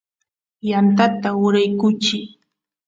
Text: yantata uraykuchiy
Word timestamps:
yantata 0.69 1.29
uraykuchiy 1.45 2.25